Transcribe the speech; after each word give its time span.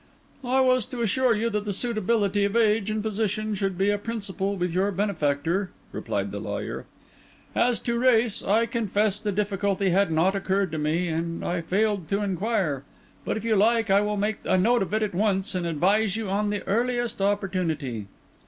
"I 0.43 0.61
was 0.61 0.87
to 0.87 1.03
assure 1.03 1.35
you 1.35 1.51
that 1.51 1.71
suitability 1.71 2.43
of 2.43 2.55
age 2.55 2.89
and 2.89 3.03
position 3.03 3.53
should 3.53 3.77
be 3.77 3.91
a 3.91 3.99
principle 3.99 4.55
with 4.55 4.73
your 4.73 4.89
benefactor," 4.89 5.69
replied 5.91 6.31
the 6.31 6.39
lawyer. 6.39 6.87
"As 7.53 7.77
to 7.81 7.99
race, 7.99 8.41
I 8.43 8.65
confess 8.65 9.19
the 9.19 9.31
difficulty 9.31 9.91
had 9.91 10.11
not 10.11 10.33
occurred 10.35 10.71
to 10.71 10.79
me, 10.79 11.07
and 11.07 11.45
I 11.45 11.61
failed 11.61 12.07
to 12.07 12.23
inquire; 12.23 12.83
but 13.23 13.37
if 13.37 13.45
you 13.45 13.55
like 13.55 13.91
I 13.91 14.01
will 14.01 14.17
make 14.17 14.37
a 14.43 14.57
note 14.57 14.81
of 14.81 14.91
it 14.95 15.03
at 15.03 15.13
once, 15.13 15.53
and 15.53 15.67
advise 15.67 16.15
you 16.17 16.27
on 16.31 16.49
the 16.49 16.67
earliest 16.67 17.21
opportunity." 17.21 18.07